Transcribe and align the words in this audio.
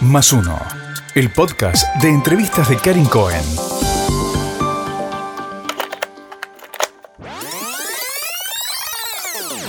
Más 0.00 0.32
uno, 0.32 0.58
el 1.14 1.32
podcast 1.32 1.86
de 2.02 2.08
entrevistas 2.08 2.68
de 2.68 2.76
Karin 2.76 3.06
Cohen. 3.06 3.42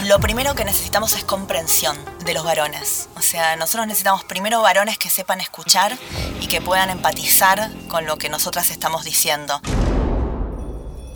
Lo 0.08 0.20
primero 0.20 0.56
que 0.56 0.66
necesitamos 0.66 1.14
es 1.14 1.24
comprensión 1.24 1.98
de 2.26 2.34
los 2.34 2.44
varones. 2.44 3.08
O 3.16 3.22
sea, 3.22 3.56
nosotros 3.56 3.88
necesitamos 3.88 4.24
primero 4.24 4.62
varones 4.62 4.98
que 4.98 5.10
sepan 5.10 5.42
escuchar 5.42 5.98
y 6.42 6.48
que 6.48 6.62
puedan 6.62 6.90
empatizar 6.90 7.72
con 7.88 8.06
lo 8.06 8.18
que 8.18 8.30
nosotras 8.30 8.72
estamos 8.72 9.04
diciendo. 9.04 9.62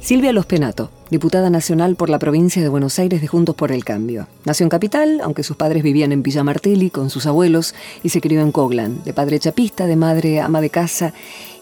Silvia 0.02 0.32
Los 0.32 0.46
Penato, 0.46 0.90
diputada 1.12 1.50
nacional 1.50 1.96
por 1.98 2.10
la 2.10 2.20
provincia 2.20 2.62
de 2.62 2.70
Buenos 2.70 2.98
Aires 3.00 3.20
de 3.20 3.28
Juntos 3.28 3.54
por 3.54 3.72
el 3.72 3.84
Cambio. 3.84 4.28
Nació 4.46 4.64
en 4.64 4.70
Capital, 4.70 5.20
aunque 5.22 5.44
sus 5.44 5.58
padres 5.58 5.84
vivían 5.84 6.14
en 6.14 6.24
Villa 6.24 6.44
Martelli 6.44 6.90
con 6.90 7.10
sus 7.10 7.26
abuelos, 7.26 7.76
y 8.02 8.10
se 8.10 8.22
crió 8.22 8.42
en 8.42 8.54
Coglan, 8.54 9.04
de 9.04 9.14
padre 9.14 9.40
chapista, 9.40 9.88
de 9.88 9.98
madre 9.98 10.40
ama 10.40 10.62
de 10.62 10.70
casa 10.70 11.14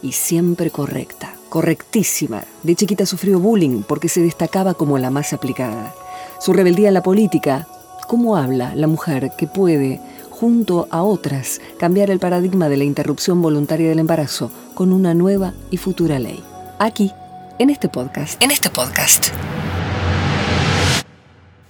y 0.04 0.12
siempre 0.12 0.70
correcta, 0.70 1.34
correctísima. 1.50 2.44
De 2.62 2.76
chiquita 2.76 3.08
sufrió 3.08 3.40
bullying 3.40 3.82
porque 3.82 4.08
se 4.08 4.22
destacaba 4.22 4.76
como 4.76 5.00
la 5.00 5.10
más 5.10 5.34
aplicada. 5.34 5.94
Su 6.40 6.54
rebeldía 6.54 6.90
en 6.90 6.94
la 6.94 7.04
política, 7.04 7.68
¿cómo 8.08 8.38
habla 8.38 8.76
la 8.76 8.88
mujer 8.88 9.32
que 9.36 9.48
puede, 9.48 10.00
junto 10.30 10.88
a 10.92 11.02
otras, 11.02 11.60
cambiar 11.80 12.12
el 12.12 12.20
paradigma 12.20 12.70
de 12.70 12.78
la 12.78 12.84
interrupción 12.84 13.42
voluntaria 13.42 13.90
del 13.90 14.00
embarazo 14.00 14.52
con 14.76 14.94
una 14.94 15.16
nueva 15.16 15.54
y 15.72 15.78
futura 15.78 16.20
ley? 16.20 16.42
Aquí 16.78 17.12
en 17.60 17.70
este 17.70 17.90
podcast. 17.90 18.42
En 18.42 18.52
este 18.52 18.70
podcast. 18.70 19.28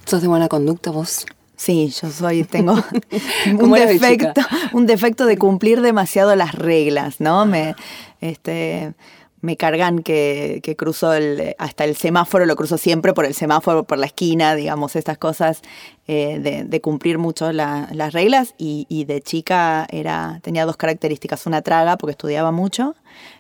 ¿Sos 0.05 0.21
de 0.21 0.27
buena 0.27 0.47
conducta 0.47 0.91
vos? 0.91 1.25
Sí, 1.55 1.93
yo 2.01 2.09
soy, 2.11 2.43
tengo 2.43 2.73
un 3.59 3.71
defecto, 3.71 4.41
un 4.73 4.85
defecto 4.85 5.25
de 5.25 5.37
cumplir 5.37 5.81
demasiado 5.81 6.35
las 6.35 6.53
reglas, 6.53 7.19
¿no? 7.19 7.45
Me, 7.45 7.75
este, 8.21 8.93
me 9.41 9.55
cargan 9.55 9.99
que, 9.99 10.59
que 10.61 10.75
cruzo 10.75 11.13
el, 11.13 11.55
hasta 11.57 11.83
el 11.83 11.95
semáforo, 11.95 12.45
lo 12.45 12.55
cruzo 12.55 12.77
siempre 12.77 13.13
por 13.13 13.25
el 13.25 13.33
semáforo, 13.33 13.85
por 13.85 13.97
la 13.97 14.07
esquina, 14.07 14.55
digamos, 14.55 14.95
estas 14.95 15.17
cosas 15.17 15.61
eh, 16.07 16.65
de, 16.67 16.81
cumplir 16.81 17.17
mucho 17.17 17.51
las 17.51 18.13
reglas. 18.13 18.55
Y, 18.57 18.85
y, 18.89 19.05
de 19.05 19.21
chica 19.21 19.87
era, 19.89 20.39
tenía 20.43 20.65
dos 20.65 20.77
características, 20.77 21.45
una 21.45 21.61
traga 21.61 21.97
porque 21.97 22.11
estudiaba 22.11 22.51
mucho, 22.51 22.95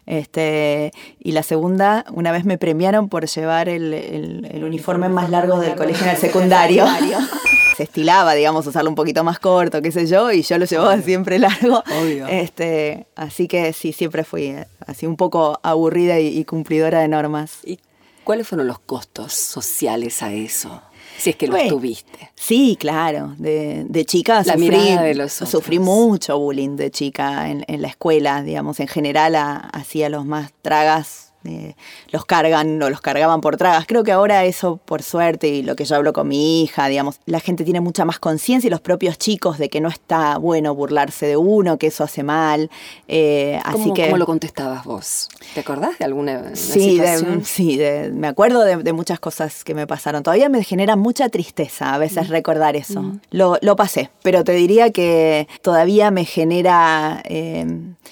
este, 0.05 0.91
y 1.19 1.33
la 1.33 1.43
segunda, 1.43 2.05
una 2.11 2.31
vez 2.31 2.45
me 2.45 2.57
premiaron 2.57 3.09
por 3.09 3.27
llevar 3.27 3.69
el, 3.69 3.93
el, 3.93 4.63
uniforme 4.63 5.09
más 5.09 5.29
largo 5.29 5.59
del 5.59 5.75
colegio 5.75 6.05
en 6.05 6.11
el 6.11 6.17
secundario. 6.17 6.85
se 7.77 7.83
estilaba, 7.83 8.33
digamos, 8.33 8.65
usarlo 8.65 8.89
un 8.89 8.95
poquito 8.95 9.23
más 9.23 9.37
corto, 9.37 9.83
qué 9.83 9.91
sé 9.91 10.07
yo, 10.07 10.31
y 10.31 10.41
yo 10.41 10.57
lo 10.57 10.65
llevaba 10.65 10.99
siempre 11.01 11.37
largo. 11.37 11.83
Este, 12.27 13.05
así 13.15 13.47
que 13.47 13.71
sí, 13.71 13.93
siempre 13.93 14.23
fui 14.23 14.45
eh, 14.45 14.67
así 14.87 15.05
un 15.05 15.15
poco 15.15 15.59
aburrida 15.61 16.19
y, 16.19 16.43
cumplidora 16.45 17.01
de 17.01 17.07
normas. 17.07 17.59
¿Y 17.63 17.79
cuáles 18.23 18.47
fueron 18.47 18.65
los 18.65 18.79
costos 18.79 19.33
sociales 19.33 20.23
a 20.23 20.33
eso? 20.33 20.81
Si 21.17 21.31
es 21.31 21.35
que 21.35 21.47
lo 21.47 21.57
tuviste. 21.67 22.31
Sí, 22.35 22.77
claro. 22.79 23.33
De, 23.37 23.85
de 23.87 24.05
chica 24.05 24.43
sufrí, 24.43 25.79
mucho 25.79 26.37
bullying 26.37 26.75
de 26.75 26.91
chica 26.91 27.49
en, 27.49 27.65
en, 27.67 27.81
la 27.81 27.87
escuela, 27.87 28.43
digamos, 28.43 28.79
en 28.79 28.87
general 28.87 29.35
hacía 29.35 30.09
los 30.09 30.25
más 30.25 30.51
tragas 30.61 31.26
eh, 31.47 31.75
los 32.11 32.25
cargan 32.25 32.81
o 32.81 32.89
los 32.89 33.01
cargaban 33.01 33.41
por 33.41 33.57
tragas. 33.57 33.85
Creo 33.87 34.03
que 34.03 34.11
ahora 34.11 34.45
eso, 34.45 34.79
por 34.83 35.01
suerte, 35.01 35.47
y 35.47 35.63
lo 35.63 35.75
que 35.75 35.85
yo 35.85 35.95
hablo 35.95 36.13
con 36.13 36.27
mi 36.27 36.63
hija, 36.63 36.87
digamos, 36.87 37.19
la 37.25 37.39
gente 37.39 37.63
tiene 37.63 37.81
mucha 37.81 38.05
más 38.05 38.19
conciencia 38.19 38.67
y 38.67 38.71
los 38.71 38.81
propios 38.81 39.17
chicos 39.17 39.57
de 39.57 39.69
que 39.69 39.81
no 39.81 39.89
está 39.89 40.37
bueno 40.37 40.75
burlarse 40.75 41.25
de 41.25 41.37
uno, 41.37 41.77
que 41.77 41.87
eso 41.87 42.03
hace 42.03 42.23
mal. 42.23 42.69
Eh, 43.07 43.59
así 43.63 43.93
que, 43.93 44.05
¿Cómo 44.05 44.17
lo 44.17 44.25
contestabas 44.25 44.85
vos? 44.85 45.29
¿Te 45.53 45.61
acordás 45.61 45.97
de 45.97 46.05
alguna 46.05 46.55
sí, 46.55 46.97
situación? 46.97 47.45
sí, 47.45 47.79
me 48.13 48.27
acuerdo 48.27 48.63
de, 48.63 48.93
muchas 48.93 49.19
cosas 49.19 49.63
que 49.63 49.73
me 49.73 49.87
pasaron. 49.87 50.23
Todavía 50.23 50.49
me 50.49 50.63
genera 50.63 50.95
mucha 50.95 51.29
tristeza 51.29 51.93
a 51.93 51.97
veces 51.97 52.29
mm. 52.29 52.31
recordar 52.31 52.75
eso. 52.75 53.01
Mm. 53.01 53.19
Lo, 53.31 53.75
pasé, 53.75 54.09
pero 54.23 54.43
te 54.43 54.53
diría 54.53 54.91
que 54.91 55.47
todavía 55.61 56.11
me 56.11 56.25
genera... 56.25 57.21
Eh, 57.25 57.65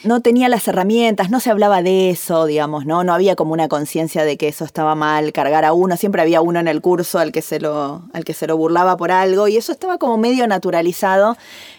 no 0.04 0.22
tenía 0.22 0.50
las 0.50 0.68
herramientas, 0.68 1.30
no 1.30 1.40
se 1.40 1.50
hablaba 1.50 1.82
de 1.82 2.10
eso, 2.10 2.46
digamos, 2.46 2.86
¿no? 2.86 3.04
No 3.04 3.14
había 3.14 3.25
como 3.34 3.54
una 3.54 3.68
conciencia 3.68 4.24
de 4.24 4.38
que 4.38 4.48
eso 4.48 4.64
estaba 4.66 4.94
mal, 4.94 5.34
cargar 5.34 5.66
a 5.66 5.74
uno, 5.74 5.98
siempre 5.98 6.22
había 6.22 6.42
uno 6.42 6.60
en 6.60 6.68
el 6.68 6.82
curso 6.82 7.18
al 7.18 7.32
que 7.32 7.42
se 7.42 7.60
lo, 7.60 8.04
al 8.14 8.24
que 8.24 8.36
se 8.36 8.46
lo 8.46 8.58
burlaba 8.58 8.98
por 8.98 9.12
algo, 9.12 9.48
y 9.48 9.58
eso 9.58 9.72
estaba 9.72 9.98
como 9.98 10.18
medio 10.18 10.46
naturalizado. 10.48 11.36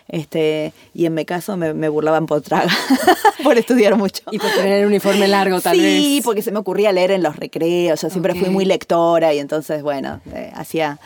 Este, 0.08 0.72
y 0.94 1.06
en 1.06 1.14
mi 1.14 1.24
caso 1.24 1.56
me, 1.56 1.88
burlaban 1.88 2.26
por 2.26 2.40
traga, 2.40 2.72
por 3.44 3.58
estudiar 3.58 3.96
mucho. 3.96 4.22
Y 4.32 4.38
por 4.38 4.50
tener 4.50 4.80
el 4.80 4.86
uniforme 4.86 5.28
largo 5.28 5.60
tal 5.60 5.78
vez. 5.78 6.02
Sí, 6.02 6.20
porque 6.24 6.42
se 6.42 6.50
me 6.50 6.58
ocurría 6.58 6.90
leer 6.90 7.12
en 7.12 7.22
los 7.22 7.36
recreos, 7.36 8.00
yo 8.02 8.10
siempre 8.10 8.34
fui 8.34 8.48
muy 8.48 8.64
lectora 8.64 9.32
y 9.34 9.38
entonces, 9.38 9.82
bueno, 9.82 10.20
eh, 10.32 10.50
hacía, 10.54 10.98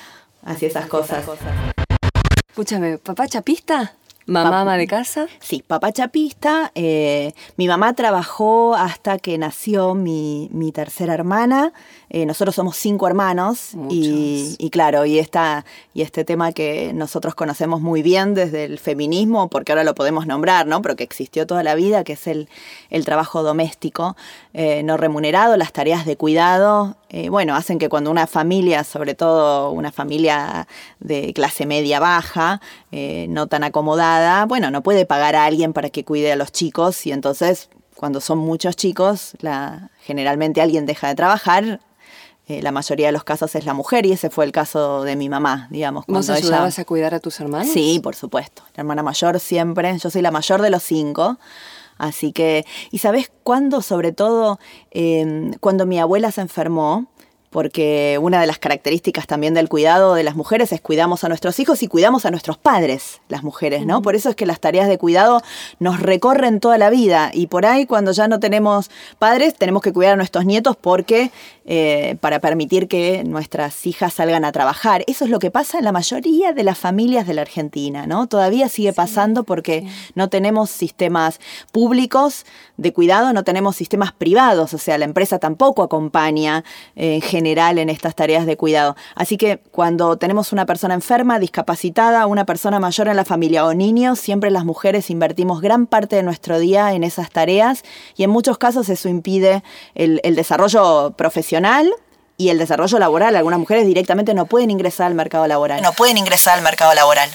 hacía 0.45 0.69
esas 0.69 0.87
cosas. 0.87 1.25
Escúchame, 2.49 2.99
¿papá 2.99 3.27
chapista? 3.27 3.95
¿Mamá 4.31 4.61
ama 4.61 4.77
de 4.77 4.87
casa? 4.87 5.27
Sí, 5.41 5.65
papá 5.67 5.91
chapista. 5.91 6.71
Eh, 6.77 7.33
mi 7.57 7.67
mamá 7.67 7.95
trabajó 7.95 8.77
hasta 8.77 9.19
que 9.19 9.37
nació 9.39 9.95
mi, 9.95 10.49
mi 10.53 10.71
tercera 10.71 11.15
hermana. 11.15 11.73
Eh, 12.11 12.27
nosotros 12.27 12.55
somos 12.55 12.77
cinco 12.77 13.09
hermanos 13.09 13.73
y, 13.89 14.55
y, 14.59 14.71
claro, 14.71 15.05
y, 15.05 15.19
esta, 15.19 15.65
y 15.95 16.03
este 16.03 16.25
tema 16.25 16.53
que 16.53 16.93
nosotros 16.93 17.35
conocemos 17.35 17.81
muy 17.81 18.03
bien 18.03 18.35
desde 18.35 18.65
el 18.65 18.79
feminismo, 18.79 19.49
porque 19.49 19.73
ahora 19.73 19.83
lo 19.83 19.97
podemos 19.97 20.29
nombrar, 20.29 20.67
¿no? 20.67 20.81
Pero 20.81 20.95
que 20.95 21.05
existió 21.05 21.47
toda 21.49 21.65
la 21.65 21.75
vida, 21.75 22.05
que 22.05 22.13
es 22.13 22.29
el, 22.29 22.49
el 22.91 23.05
trabajo 23.05 23.43
doméstico 23.43 24.17
eh, 24.53 24.83
no 24.83 24.97
remunerado, 24.97 25.57
las 25.57 25.73
tareas 25.73 26.07
de 26.07 26.17
cuidado, 26.17 26.97
eh, 27.09 27.29
bueno, 27.29 27.55
hacen 27.55 27.79
que 27.79 27.89
cuando 27.89 28.11
una 28.11 28.27
familia, 28.27 28.85
sobre 28.85 29.15
todo 29.15 29.71
una 29.71 29.93
familia 29.93 30.67
de 30.99 31.33
clase 31.33 31.67
media 31.67 32.01
baja, 32.01 32.61
no 33.29 33.47
tan 33.47 33.65
acomodada, 33.65 34.47
bueno, 34.47 34.71
no 34.71 34.83
puede 34.83 35.07
pagar 35.07 35.37
a 35.37 35.45
alguien 35.45 35.73
para 35.73 35.91
que 35.91 36.05
cuide 36.05 36.33
a 36.33 36.37
los 36.37 36.53
chicos 36.53 37.07
y 37.07 37.13
entonces 37.13 37.69
cuando 38.01 38.21
son 38.21 38.39
muchos 38.39 38.77
chicos, 38.77 39.33
la, 39.41 39.91
generalmente 40.01 40.63
alguien 40.63 40.87
deja 40.87 41.09
de 41.09 41.15
trabajar, 41.15 41.81
eh, 42.51 42.63
la 42.63 42.73
mayoría 42.73 43.07
de 43.07 43.13
los 43.13 43.23
casos 43.23 43.55
es 43.55 43.65
la 43.65 43.75
mujer 43.75 44.07
y 44.07 44.13
ese 44.13 44.29
fue 44.29 44.45
el 44.45 44.51
caso 44.51 45.05
de 45.05 45.15
mi 45.15 45.29
mamá, 45.29 45.69
digamos. 45.71 46.05
¿Vos 46.09 46.31
ayudabas 46.31 46.81
a 46.81 46.85
cuidar 46.85 47.15
a 47.15 47.21
tus 47.21 47.39
hermanos? 47.39 47.69
Sí, 47.73 48.01
por 48.03 48.17
supuesto. 48.17 48.63
La 48.75 48.81
hermana 48.81 49.05
mayor 49.05 49.39
siempre. 49.39 49.97
Yo 49.99 50.11
soy 50.11 50.21
la 50.21 50.33
mayor 50.33 50.61
de 50.61 50.71
los 50.71 50.83
cinco. 50.83 51.39
Así 52.01 52.33
que, 52.33 52.65
¿y 52.91 52.99
sabes 52.99 53.31
cuándo, 53.43 53.83
sobre 53.83 54.13
todo, 54.13 54.59
eh, 54.91 55.51
cuando 55.61 55.85
mi 55.87 55.99
abuela 56.01 56.31
se 56.33 56.41
enfermó? 56.41 57.10
Porque 57.51 58.19
una 58.23 58.41
de 58.41 58.47
las 58.47 58.59
características 58.59 59.27
también 59.27 59.55
del 59.55 59.69
cuidado 59.69 60.15
de 60.15 60.23
las 60.23 60.37
mujeres 60.37 60.73
es 60.73 60.81
cuidamos 60.81 61.25
a 61.25 61.29
nuestros 61.29 61.59
hijos 61.59 61.83
y 61.83 61.89
cuidamos 61.89 62.25
a 62.25 62.31
nuestros 62.31 62.57
padres, 62.57 63.21
las 63.29 63.43
mujeres, 63.43 63.85
¿no? 63.85 64.03
Por 64.03 64.15
eso 64.15 64.31
es 64.31 64.37
que 64.37 64.47
las 64.47 64.61
tareas 64.61 64.89
de 64.89 64.99
cuidado 64.99 65.43
nos 65.81 66.01
recorren 66.01 66.61
toda 66.61 66.79
la 66.79 66.91
vida 66.91 67.31
y 67.35 67.49
por 67.49 67.67
ahí 67.67 67.87
cuando 67.87 68.13
ya 68.13 68.29
no 68.29 68.39
tenemos 68.39 68.91
padres 69.19 69.55
tenemos 69.57 69.83
que 69.83 69.93
cuidar 69.93 70.13
a 70.15 70.17
nuestros 70.17 70.45
nietos 70.45 70.77
porque 70.77 71.33
eh, 71.67 72.17
para 72.21 72.39
permitir 72.39 72.89
que 72.89 73.25
nuestras 73.25 73.87
hijas 73.87 74.15
salgan 74.15 74.45
a 74.45 74.53
trabajar. 74.53 75.05
Eso 75.07 75.25
es 75.25 75.31
lo 75.31 75.39
que 75.39 75.51
pasa 75.51 75.79
en 75.79 75.85
la 75.85 75.93
mayoría 75.93 76.53
de 76.53 76.65
las 76.65 76.79
familias 76.79 77.27
de 77.27 77.35
la 77.35 77.43
Argentina, 77.43 78.07
¿no? 78.07 78.29
Todavía 78.29 78.69
sigue 78.69 78.93
pasando 78.93 79.45
porque 79.45 79.87
no 80.15 80.29
tenemos 80.29 80.71
sistemas 80.71 81.41
públicos 81.73 82.47
de 82.77 82.93
cuidado, 82.93 83.33
no 83.33 83.45
tenemos 83.45 83.77
sistemas 83.77 84.13
privados, 84.13 84.73
o 84.73 84.79
sea, 84.79 84.99
la 84.99 85.05
empresa 85.05 85.39
tampoco 85.39 85.83
acompaña 85.83 86.65
eh, 86.97 87.21
en 87.40 87.40
general 87.41 87.79
en 87.79 87.89
estas 87.89 88.15
tareas 88.15 88.45
de 88.45 88.59
cuidado. 88.59 88.97
Así 89.15 89.39
que 89.39 89.59
cuando 89.71 90.19
tenemos 90.19 90.53
una 90.53 90.67
persona 90.67 90.93
enferma, 90.93 91.39
discapacitada, 91.39 92.27
una 92.27 92.45
persona 92.45 92.79
mayor 92.79 93.09
en 93.09 93.17
la 93.17 93.25
familia 93.25 93.65
o 93.65 93.73
niños, 93.73 94.19
siempre 94.19 94.51
las 94.51 94.67
mujeres 94.67 95.09
invertimos 95.09 95.63
gran 95.63 95.87
parte 95.87 96.17
de 96.17 96.23
nuestro 96.23 96.59
día 96.59 96.93
en 96.93 97.03
esas 97.03 97.31
tareas 97.31 97.83
y 98.15 98.25
en 98.25 98.31
muchos 98.31 98.59
casos 98.59 98.91
eso 98.91 99.09
impide 99.09 99.63
el, 99.95 100.21
el 100.23 100.37
desarrollo 100.37 101.15
profesional 101.17 101.91
y 102.37 102.51
el 102.51 102.59
desarrollo 102.59 102.99
laboral. 102.99 103.37
Algunas 103.37 103.59
mujeres 103.59 103.87
directamente 103.87 104.35
no 104.35 104.45
pueden 104.45 104.71
ingresar 104.71 105.07
al 105.07 105.15
mercado 105.15 105.47
laboral. 105.47 105.81
No 105.81 105.93
pueden 105.93 106.19
ingresar 106.19 106.59
al 106.59 106.63
mercado 106.63 106.93
laboral. 106.95 107.31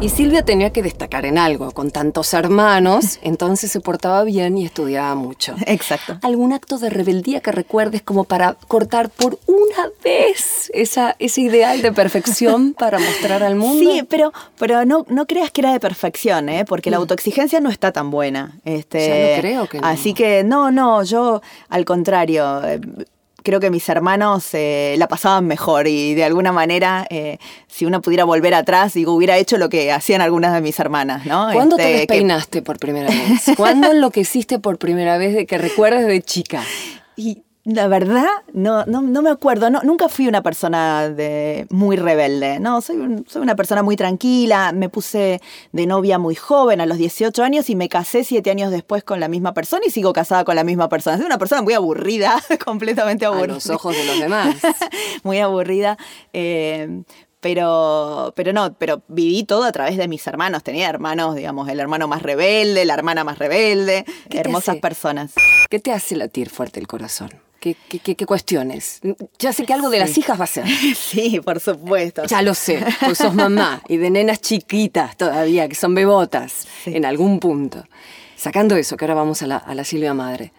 Y 0.00 0.10
Silvia 0.10 0.44
tenía 0.44 0.70
que 0.70 0.80
destacar 0.80 1.26
en 1.26 1.38
algo, 1.38 1.72
con 1.72 1.90
tantos 1.90 2.32
hermanos, 2.32 3.18
entonces 3.22 3.72
se 3.72 3.80
portaba 3.80 4.22
bien 4.22 4.56
y 4.56 4.64
estudiaba 4.64 5.16
mucho. 5.16 5.56
Exacto. 5.66 6.18
¿Algún 6.22 6.52
acto 6.52 6.78
de 6.78 6.88
rebeldía 6.88 7.40
que 7.40 7.50
recuerdes 7.50 8.02
como 8.02 8.22
para 8.22 8.54
cortar 8.68 9.10
por 9.10 9.40
una 9.46 9.90
vez 10.04 10.70
esa, 10.72 11.16
ese 11.18 11.40
ideal 11.40 11.82
de 11.82 11.90
perfección 11.90 12.74
para 12.78 13.00
mostrar 13.00 13.42
al 13.42 13.56
mundo? 13.56 13.90
Sí, 13.90 14.04
pero, 14.08 14.32
pero 14.56 14.84
no, 14.84 15.04
no 15.08 15.26
creas 15.26 15.50
que 15.50 15.62
era 15.62 15.72
de 15.72 15.80
perfección, 15.80 16.48
¿eh? 16.48 16.64
porque 16.64 16.92
la 16.92 16.98
autoexigencia 16.98 17.58
no 17.58 17.68
está 17.68 17.90
tan 17.90 18.12
buena. 18.12 18.56
Este, 18.64 19.08
Ya 19.08 19.36
no 19.36 19.40
creo 19.40 19.68
que 19.68 19.80
no. 19.80 19.86
Así 19.88 20.14
que 20.14 20.44
no, 20.44 20.70
no, 20.70 21.02
yo 21.02 21.42
al 21.68 21.84
contrario. 21.84 22.62
Creo 23.42 23.60
que 23.60 23.70
mis 23.70 23.88
hermanos 23.88 24.48
eh, 24.52 24.96
la 24.98 25.06
pasaban 25.08 25.46
mejor 25.46 25.86
y 25.86 26.14
de 26.14 26.24
alguna 26.24 26.52
manera, 26.52 27.06
eh, 27.08 27.38
si 27.68 27.84
uno 27.86 28.02
pudiera 28.02 28.24
volver 28.24 28.52
atrás, 28.52 28.94
digo, 28.94 29.12
hubiera 29.14 29.36
hecho 29.38 29.56
lo 29.58 29.68
que 29.68 29.92
hacían 29.92 30.20
algunas 30.20 30.52
de 30.52 30.60
mis 30.60 30.78
hermanas, 30.80 31.24
¿no? 31.24 31.48
¿Cuándo 31.52 31.76
te 31.76 31.82
Este, 31.82 31.92
que- 31.92 31.98
despeinaste 32.14 32.62
por 32.62 32.78
primera 32.78 33.08
vez? 33.08 33.44
¿Cuándo 33.56 33.90
enloqueciste 33.92 34.58
por 34.58 34.78
primera 34.78 35.16
vez 35.18 35.34
de 35.34 35.46
que 35.46 35.56
recuerdes 35.56 36.06
de 36.06 36.20
chica? 36.20 36.62
Y 37.16 37.42
la 37.70 37.86
verdad, 37.86 38.26
no, 38.54 38.86
no, 38.86 39.02
no 39.02 39.20
me 39.20 39.28
acuerdo. 39.28 39.68
No, 39.68 39.82
nunca 39.82 40.08
fui 40.08 40.26
una 40.26 40.42
persona 40.42 41.10
de, 41.10 41.66
muy 41.68 41.96
rebelde. 41.96 42.58
No, 42.60 42.80
soy, 42.80 42.96
un- 42.96 43.26
soy 43.28 43.42
una 43.42 43.56
persona 43.56 43.82
muy 43.82 43.94
tranquila. 43.94 44.72
Me 44.72 44.88
puse 44.88 45.42
de 45.72 45.86
novia 45.86 46.18
muy 46.18 46.34
joven, 46.34 46.80
a 46.80 46.86
los 46.86 46.96
18 46.96 47.42
años, 47.42 47.68
y 47.68 47.76
me 47.76 47.90
casé 47.90 48.24
siete 48.24 48.50
años 48.50 48.70
después 48.70 49.04
con 49.04 49.20
la 49.20 49.28
misma 49.28 49.52
persona 49.52 49.82
y 49.86 49.90
sigo 49.90 50.14
casada 50.14 50.44
con 50.44 50.56
la 50.56 50.64
misma 50.64 50.88
persona. 50.88 51.18
Soy 51.18 51.26
una 51.26 51.36
persona 51.36 51.60
muy 51.60 51.74
aburrida, 51.74 52.42
completamente 52.64 53.26
A 53.26 53.28
aburrida. 53.28 53.54
los 53.54 53.68
ojos 53.68 53.94
de 53.94 54.04
los 54.06 54.18
demás. 54.18 54.56
muy 55.22 55.38
aburrida. 55.38 55.98
eh, 56.32 57.02
pero, 57.40 58.32
pero 58.34 58.52
no, 58.52 58.74
pero 58.74 59.02
viví 59.08 59.44
todo 59.44 59.62
a 59.62 59.70
través 59.72 59.96
de 59.96 60.08
mis 60.08 60.26
hermanos. 60.26 60.64
Tenía 60.64 60.88
hermanos, 60.88 61.36
digamos, 61.36 61.68
el 61.68 61.78
hermano 61.78 62.08
más 62.08 62.22
rebelde, 62.22 62.84
la 62.84 62.94
hermana 62.94 63.22
más 63.24 63.38
rebelde, 63.38 64.04
¿Qué 64.24 64.30
te 64.30 64.38
hermosas 64.40 64.76
personas. 64.78 65.34
¿Qué 65.70 65.78
te 65.78 65.92
hace 65.92 66.16
latir 66.16 66.50
fuerte 66.50 66.80
el 66.80 66.88
corazón? 66.88 67.30
¿Qué, 67.60 67.76
qué, 67.88 67.98
qué- 67.98 68.14
qué 68.14 68.24
cuestiones? 68.26 69.00
Ya 69.40 69.52
sé 69.52 69.64
que 69.66 69.72
algo 69.72 69.90
de 69.90 69.98
las 69.98 70.16
hijas 70.16 70.38
va 70.40 70.44
a 70.44 70.46
ser. 70.46 70.64
Sí, 70.96 71.40
por 71.44 71.58
supuesto. 71.58 72.24
Ya 72.26 72.40
lo 72.42 72.54
sé, 72.54 72.84
pues 73.04 73.18
sos 73.18 73.34
mamá 73.34 73.82
y 73.88 73.96
de 73.96 74.10
nenas 74.10 74.40
chiquitas 74.40 75.16
todavía, 75.16 75.68
que 75.68 75.74
son 75.74 75.94
bebotas 75.94 76.66
Sí. 76.84 76.92
en 76.96 77.04
algún 77.04 77.40
punto. 77.40 77.84
Sacando 78.36 78.76
eso, 78.76 78.96
que 78.96 79.04
ahora 79.04 79.14
vamos 79.14 79.42
a 79.42 79.48
la, 79.48 79.56
a 79.56 79.74
la 79.74 79.82
Silvia 79.82 80.14
Madre, 80.14 80.52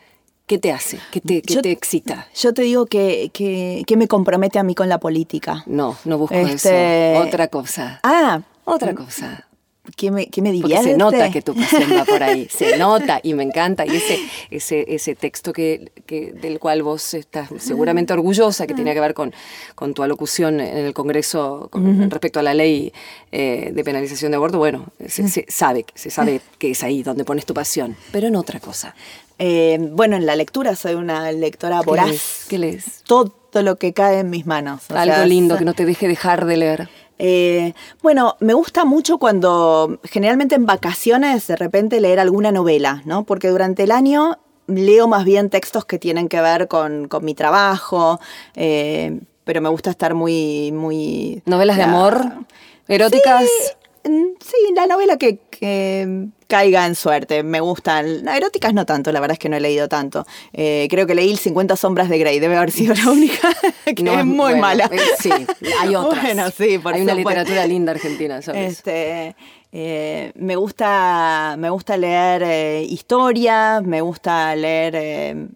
¿qué 0.46 0.58
te 0.58 0.74
hace? 0.74 1.00
¿Qué 1.12 1.22
te, 1.22 1.42
qué 1.42 1.54
Yo- 1.56 1.62
te 1.62 1.72
excita? 1.72 2.28
Yo 2.36 2.54
te 2.54 2.64
digo 2.64 2.86
que, 2.88 3.30
que, 3.34 3.84
que 3.88 3.96
me 3.96 4.10
compromete 4.10 4.60
a 4.60 4.64
mí 4.64 4.76
con 4.76 4.90
la 4.90 4.98
política. 5.00 5.64
No, 5.68 5.98
no 6.04 6.18
busco 6.18 6.36
Este- 6.36 7.14
eso. 7.14 7.24
Otra 7.26 7.48
cosa. 7.48 8.02
Ah, 8.04 8.42
Otra 8.66 8.94
cosa. 8.94 9.48
Que 9.96 10.12
me, 10.12 10.28
que 10.28 10.42
me 10.42 10.58
Porque 10.60 10.78
se 10.84 10.98
nota 10.98 11.30
que 11.32 11.42
tu 11.42 11.54
pasión 11.56 11.92
va 11.96 12.06
por 12.06 12.22
ahí, 12.24 12.48
se 12.50 12.78
nota 12.80 13.20
y 13.24 13.34
me 13.34 13.44
encanta. 13.44 13.86
Y 13.86 13.96
ese, 13.96 14.20
ese, 14.52 14.86
ese 14.94 15.16
texto 15.16 15.54
que, 15.54 15.92
que- 16.06 16.32
del 16.34 16.60
cual 16.60 16.84
vos 16.84 17.14
estás 17.14 17.50
seguramente 17.60 18.14
orgullosa, 18.14 18.68
que 18.68 18.74
tiene 18.74 18.94
que 18.94 19.00
ver 19.00 19.14
con, 19.14 19.34
con 19.76 19.94
tu 19.94 20.04
alocución 20.04 20.60
en 20.60 20.86
el 20.86 20.94
Congreso 20.94 21.68
con 21.72 22.10
respecto 22.10 22.40
a 22.40 22.44
la 22.44 22.54
ley 22.54 22.92
eh, 23.32 23.72
de 23.74 23.84
penalización 23.84 24.32
de 24.32 24.38
aborto, 24.38 24.58
bueno, 24.58 24.88
se, 25.08 25.28
se 25.28 25.46
sabe, 25.50 25.86
se 25.96 26.10
sabe 26.10 26.42
que 26.58 26.72
es 26.72 26.84
ahí 26.84 27.04
donde 27.04 27.24
pones 27.26 27.46
tu 27.46 27.54
pasión, 27.54 27.96
pero 28.12 28.28
en 28.28 28.36
otra 28.36 28.60
cosa. 28.60 28.96
Eh, 29.42 29.78
bueno, 29.94 30.18
en 30.18 30.26
la 30.26 30.36
lectura 30.36 30.76
soy 30.76 30.96
una 30.96 31.32
lectora 31.32 31.80
¿Qué 31.80 31.86
voraz. 31.86 32.08
lees? 32.10 32.46
¿Qué 32.50 32.58
lees? 32.58 33.04
Todo 33.08 33.34
lo 33.54 33.78
que 33.78 33.94
cae 33.94 34.20
en 34.20 34.30
mis 34.30 34.46
manos. 34.46 34.84
O 34.92 34.96
Algo 34.96 35.16
sea, 35.16 35.26
lindo 35.26 35.58
que 35.58 35.64
no 35.66 35.74
te 35.74 35.86
deje 35.86 36.08
dejar 36.10 36.46
de 36.46 36.58
leer. 36.58 36.90
Eh, 37.20 37.74
bueno, 38.02 38.38
me 38.40 38.54
gusta 38.54 38.86
mucho 38.86 39.18
cuando, 39.18 40.00
generalmente 40.04 40.56
en 40.56 40.66
vacaciones, 40.66 41.48
de 41.48 41.58
repente 41.58 42.00
leer 42.00 42.20
alguna 42.20 42.52
novela, 42.52 43.02
¿no? 43.06 43.26
Porque 43.26 43.50
durante 43.50 43.84
el 43.84 43.92
año 43.92 44.40
leo 44.68 45.08
más 45.08 45.26
bien 45.26 45.50
textos 45.50 45.86
que 45.86 46.00
tienen 46.00 46.30
que 46.30 46.40
ver 46.42 46.68
con, 46.68 47.08
con 47.08 47.26
mi 47.26 47.36
trabajo, 47.36 48.20
eh, 48.56 49.20
pero 49.44 49.62
me 49.62 49.70
gusta 49.70 49.90
estar 49.90 50.14
muy, 50.14 50.72
muy... 50.72 51.42
¿Novelas 51.46 51.78
de 51.78 51.84
amor? 51.84 52.24
¿Eróticas? 52.88 53.44
Mm, 54.06 54.30
Sí, 54.40 54.74
la 54.74 54.88
novela 54.88 55.18
que, 55.18 55.40
que 55.60 56.28
caiga 56.48 56.86
en 56.86 56.96
suerte. 56.96 57.44
Me 57.44 57.60
gustan. 57.60 58.24
No, 58.24 58.32
eróticas 58.32 58.74
no 58.74 58.86
tanto, 58.86 59.12
la 59.12 59.20
verdad 59.20 59.34
es 59.34 59.40
que 59.40 59.50
no 59.50 59.58
he 59.58 59.60
leído 59.60 59.90
tanto. 59.90 60.26
Eh, 60.54 60.88
creo 60.90 61.06
que 61.06 61.16
leí 61.16 61.30
el 61.32 61.38
50 61.38 61.76
sombras 61.76 62.08
de 62.10 62.18
Grey, 62.18 62.40
debe 62.40 62.56
haber 62.56 62.72
sido 62.72 62.94
la 62.96 63.12
única 63.12 63.50
que 63.96 64.02
No, 64.04 64.18
es 64.18 64.26
muy 64.26 64.36
bueno, 64.36 64.62
mala. 64.62 64.90
eh, 64.92 65.00
sí, 65.20 65.30
hay 65.82 65.96
otras. 65.96 66.24
Bueno, 66.24 66.50
sí, 66.52 66.78
por 66.80 66.94
Hay 66.94 67.02
una 67.02 67.14
literatura 67.14 67.66
linda 67.68 67.92
argentina 67.92 68.42
sobre 68.42 68.66
eso. 68.68 68.78
Este, 68.80 69.36
eh, 69.72 70.32
me 70.36 70.56
gusta, 70.56 71.56
me 71.60 71.70
gusta 71.70 71.98
leer 71.98 72.84
historia, 72.84 73.82
me 73.84 74.02
gusta 74.02 74.56
leer, 74.56 75.50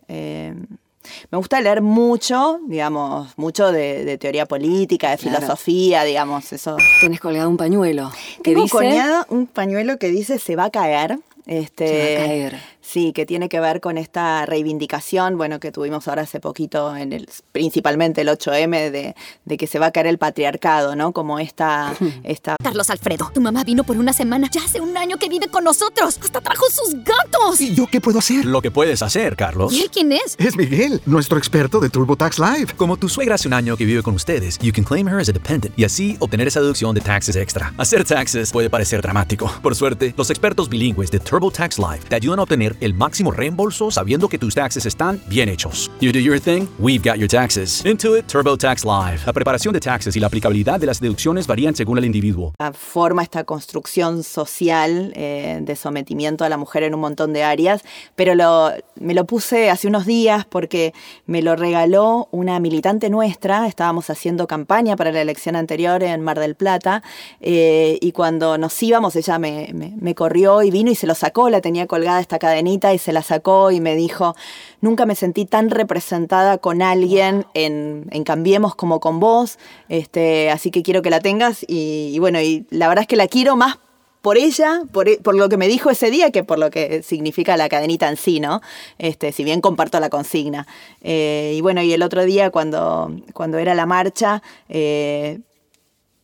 me 1.34 1.38
gusta 1.40 1.60
leer 1.62 1.82
mucho, 1.82 2.60
digamos, 2.68 3.36
mucho 3.38 3.72
de, 3.72 4.06
de 4.06 4.20
teoría 4.20 4.46
política, 4.46 5.10
de 5.10 5.18
Claro. 5.18 5.38
filosofía, 5.40 6.04
digamos, 6.04 6.54
eso. 6.54 6.78
Tenés 7.02 7.20
colgado 7.20 7.50
un 7.50 7.58
pañuelo 7.58 8.12
que 8.44 8.52
Tengo 8.52 8.62
dice... 8.66 8.72
colgado 8.78 9.26
un 9.30 9.48
pañuelo 9.48 9.98
que 9.98 10.10
dice 10.10 10.38
se 10.38 10.56
va 10.56 10.66
a 10.66 10.70
caer. 10.70 11.18
Este, 11.48 11.88
Se 11.88 12.18
va 12.18 12.24
a 12.24 12.28
caer. 12.28 12.62
Sí, 12.86 13.14
que 13.14 13.26
tiene 13.26 13.48
que 13.48 13.62
ver 13.62 13.80
con 13.80 13.98
esta 13.98 14.46
reivindicación, 14.46 15.38
bueno, 15.38 15.62
que 15.62 15.72
tuvimos 15.72 16.10
ahora 16.10 16.24
hace 16.24 16.42
poquito, 16.42 16.96
en 16.98 17.14
el, 17.14 17.30
principalmente 17.54 18.22
el 18.22 18.28
8M, 18.28 18.92
de, 18.92 19.16
de 19.46 19.58
que 19.58 19.68
se 19.68 19.80
va 19.80 19.88
a 19.88 19.92
caer 19.92 20.08
el 20.08 20.18
patriarcado, 20.18 20.94
¿no? 20.94 21.14
Como 21.14 21.40
esta, 21.40 21.94
esta 22.24 22.58
Carlos 22.62 22.90
Alfredo, 22.90 23.32
tu 23.34 23.40
mamá 23.40 23.64
vino 23.64 23.86
por 23.86 23.96
una 23.96 24.12
semana. 24.12 24.50
Ya 24.52 24.66
hace 24.66 24.82
un 24.82 24.98
año 24.98 25.18
que 25.18 25.30
vive 25.30 25.48
con 25.48 25.64
nosotros. 25.64 26.20
Hasta 26.22 26.42
trajo 26.42 26.66
sus 26.70 26.94
gatos. 27.04 27.62
¿Y 27.62 27.74
yo 27.74 27.88
qué 27.88 28.02
puedo 28.02 28.20
hacer? 28.20 28.44
Lo 28.46 28.62
que 28.62 28.70
puedes 28.70 29.02
hacer, 29.02 29.38
Carlos. 29.38 29.72
¿Y 29.72 29.82
él 29.82 29.90
quién 29.90 30.12
es? 30.12 30.36
Es 30.38 30.58
Miguel, 30.58 31.02
nuestro 31.06 31.38
experto 31.38 31.80
de 31.80 31.90
TurboTax 31.90 32.40
Live. 32.40 32.74
Como 32.76 32.98
tu 32.98 33.08
suegra 33.08 33.36
hace 33.36 33.48
un 33.48 33.54
año 33.54 33.78
que 33.78 33.86
vive 33.86 34.04
con 34.04 34.14
ustedes, 34.14 34.60
you 34.60 34.74
can 34.74 34.84
claim 34.84 35.08
her 35.08 35.20
as 35.20 35.30
a 35.30 35.32
dependent 35.32 35.78
y 35.80 35.86
así 35.86 36.18
obtener 36.20 36.50
esa 36.50 36.60
deducción 36.60 36.94
de 36.94 37.00
taxes 37.00 37.38
extra. 37.38 37.74
Hacer 37.78 38.04
taxes 38.04 38.52
puede 38.52 38.70
parecer 38.70 39.02
dramático. 39.02 39.50
Por 39.62 39.74
suerte, 39.74 40.14
los 40.18 40.30
expertos 40.30 40.68
bilingües 40.68 41.12
de 41.12 41.20
TurboTax 41.20 41.80
Live 41.80 42.02
te 42.10 42.16
ayudan 42.16 42.40
a 42.40 42.44
obtener 42.44 42.73
el 42.82 42.94
máximo 42.94 43.32
reembolso 43.32 43.92
sabiendo 43.92 44.28
que 44.30 44.38
tus 44.38 44.56
taxes 44.56 44.86
están 44.86 45.22
bien 45.28 45.50
hechos. 45.50 45.92
You 46.02 46.12
do 46.12 46.20
your 46.20 46.40
thing, 46.40 46.68
we've 46.80 47.04
got 47.04 47.18
your 47.18 47.28
taxes. 47.30 47.84
Intuit 47.86 48.26
TurboTax 48.28 48.86
Live. 48.86 49.22
La 49.26 49.34
preparación 49.34 49.74
de 49.74 49.80
taxes 49.80 50.16
y 50.16 50.20
la 50.20 50.28
aplicabilidad 50.28 50.80
de 50.80 50.86
las 50.86 51.00
deducciones 51.00 51.48
varían 51.48 51.76
según 51.76 51.98
el 51.98 52.06
individuo. 52.06 52.54
forma, 52.74 53.24
esta 53.24 53.44
construcción 53.44 54.24
social 54.24 55.14
eh, 55.16 55.60
de 55.62 55.76
sometimiento 55.76 56.44
a 56.46 56.50
la 56.50 56.58
mujer 56.58 56.84
en 56.84 56.94
un 56.96 57.02
montón 57.02 57.34
de 57.34 57.44
áreas, 57.44 57.82
pero 58.16 58.36
lo, 58.36 58.72
me 59.00 59.14
lo 59.14 59.26
puse 59.26 59.70
hace 59.70 59.88
unos 59.88 60.06
días 60.06 60.46
porque 60.46 60.94
me 61.26 61.42
lo 61.42 61.56
regaló 61.56 62.28
una 62.32 62.60
militante 62.60 63.10
nuestra, 63.10 63.68
estábamos 63.68 64.10
haciendo 64.10 64.48
campaña 64.48 64.96
para 64.96 65.12
la 65.12 65.22
elección 65.22 65.56
anterior 65.56 66.04
en 66.04 66.22
Mar 66.22 66.40
del 66.40 66.56
Plata, 66.56 67.04
eh, 67.42 67.98
y 68.02 68.12
cuando 68.12 68.58
nos 68.58 68.82
íbamos 68.82 69.16
ella 69.16 69.40
me, 69.40 69.70
me- 69.74 69.94
me 70.00 70.16
corrió 70.16 70.64
y 70.64 70.72
vino 70.72 70.92
y 70.92 70.96
se 70.96 71.08
lo 71.08 71.16
sacó, 71.16 71.50
la 71.50 71.62
tenía 71.62 71.88
colgada 71.88 72.20
esta 72.20 72.40
cadenita 72.64 72.94
y 72.94 72.98
se 72.98 73.12
la 73.12 73.22
sacó 73.22 73.72
y 73.72 73.82
me 73.82 73.96
dijo, 73.96 74.36
nunca 74.82 75.06
me 75.06 75.16
sentí 75.16 75.46
tan 75.46 75.70
representada 75.70 76.58
con 76.58 76.82
alguien 76.82 77.46
en, 77.54 78.06
en 78.12 78.24
Cambiemos 78.24 78.76
como 78.76 79.00
con 79.00 79.20
vos, 79.20 79.58
este, 79.90 80.50
así 80.50 80.72
que 80.72 80.82
quiero 80.82 81.02
que 81.02 81.10
la 81.10 81.20
tengas 81.20 81.64
y, 81.68 82.12
y 82.14 82.20
bueno, 82.20 82.40
y 82.40 82.66
la 82.70 82.88
verdad 82.88 83.02
es 83.02 83.08
que 83.08 83.18
la 83.18 83.28
quiero 83.28 83.56
más 83.58 83.80
por 84.22 84.38
ella, 84.38 84.84
por, 84.94 85.10
e- 85.10 85.18
por 85.18 85.36
lo 85.36 85.50
que 85.50 85.58
me 85.58 85.68
dijo 85.68 85.90
ese 85.90 86.10
día, 86.10 86.32
que 86.32 86.46
por 86.46 86.58
lo 86.58 86.70
que 86.70 87.04
significa 87.04 87.58
la 87.58 87.68
cadenita 87.68 88.08
en 88.08 88.16
sí, 88.16 88.40
¿no? 88.40 88.62
Este, 88.98 89.34
si 89.34 89.44
bien 89.44 89.60
comparto 89.60 90.00
la 90.00 90.10
consigna. 90.10 90.66
Eh, 91.02 91.56
y 91.58 91.60
bueno, 91.62 91.82
y 91.82 91.92
el 91.92 92.02
otro 92.02 92.24
día 92.24 92.50
cuando, 92.50 93.12
cuando 93.34 93.58
era 93.58 93.76
la 93.76 93.86
marcha, 93.86 94.42
eh, 94.70 95.40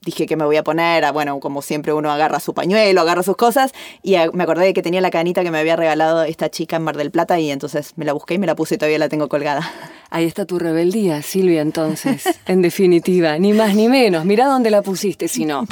dije 0.02 0.26
que 0.26 0.36
me 0.36 0.46
voy 0.46 0.58
a 0.58 0.64
poner, 0.64 1.04
a- 1.06 1.12
bueno, 1.12 1.40
como 1.40 1.62
siempre 1.62 1.94
uno 1.94 2.12
agarra 2.12 2.40
su 2.40 2.54
pañuelo, 2.54 3.02
agarra 3.02 3.24
sus 3.24 3.36
cosas, 3.36 3.72
y 4.02 4.16
me 4.34 4.44
acordé 4.44 4.66
de 4.66 4.74
que 4.74 4.82
tenía 4.82 5.02
la 5.02 5.12
cadenita 5.12 5.44
que 5.44 5.52
me 5.52 5.60
había 5.60 5.76
regalado 5.76 6.24
esta 6.24 6.50
chica 6.50 6.78
en 6.78 6.84
Mar 6.84 6.98
del 6.98 7.12
Plata, 7.12 7.40
y 7.40 7.52
entonces 7.52 7.94
me 7.96 8.06
la 8.06 8.14
busqué 8.14 8.36
y 8.36 8.38
me 8.38 8.48
la 8.48 8.56
puse 8.56 8.76
y 8.76 8.78
todavía 8.78 9.00
la 9.00 9.10
tengo 9.10 9.28
colgada. 9.30 9.70
Ahí 10.10 10.26
está 10.26 10.46
tu 10.46 10.58
rebeldía, 10.58 11.22
Silvia, 11.22 11.62
entonces. 11.62 12.24
En 12.48 12.62
definitiva, 12.62 13.38
ni 13.38 13.54
más 13.54 13.76
ni 13.76 13.88
menos. 13.88 14.26
Mirá 14.26 14.48
dónde 14.48 14.72
la 14.72 14.82
pusiste, 14.82 15.28
si 15.28 15.46
no. 15.46 15.66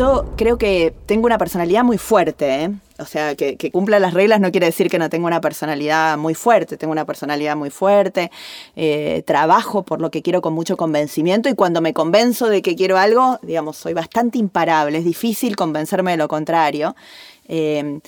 Yo 0.00 0.24
creo 0.34 0.56
que 0.56 0.94
tengo 1.04 1.26
una 1.26 1.36
personalidad 1.36 1.84
muy 1.84 1.98
fuerte, 1.98 2.64
¿eh? 2.64 2.70
O 2.98 3.04
sea, 3.04 3.34
que, 3.34 3.70
cumpla 3.70 3.98
las 3.98 4.14
reglas 4.14 4.40
no 4.40 4.50
quiere 4.50 4.64
decir 4.64 4.88
que 4.88 4.98
no 4.98 5.10
tengo 5.10 5.26
una 5.26 5.42
personalidad 5.42 6.16
muy 6.16 6.32
fuerte. 6.34 6.78
Tengo 6.78 6.92
una 6.92 7.04
personalidad 7.04 7.54
muy 7.54 7.68
fuerte. 7.68 8.30
eh, 8.76 9.22
trabajo 9.26 9.82
por 9.82 10.00
lo 10.00 10.10
que 10.10 10.22
quiero 10.22 10.40
con 10.40 10.54
mucho 10.54 10.78
convencimiento 10.78 11.50
y 11.50 11.54
cuando 11.54 11.82
me 11.82 11.92
convenzo 11.92 12.48
de 12.48 12.62
que 12.62 12.76
quiero 12.76 12.96
algo, 12.96 13.40
digamos, 13.42 13.76
soy 13.76 13.92
bastante 13.92 14.38
imparable. 14.38 14.96
Es 14.96 15.04
difícil 15.04 15.54
convencerme 15.54 16.12
de 16.12 16.16
lo 16.16 16.28
contrario. 16.28 16.96
Eh, 17.46 18.00